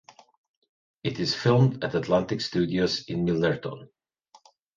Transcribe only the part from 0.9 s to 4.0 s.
It is filmed at Atlantic Studios in Milnerton.